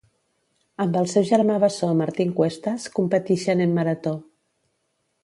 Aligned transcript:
Amb 0.85 0.95
el 1.01 1.09
seu 1.11 1.27
germà 1.31 1.57
bessó 1.63 1.89
Martín 1.99 2.31
Cuestas 2.39 2.87
competixen 2.97 3.63
en 3.67 3.77
marató. 3.77 4.15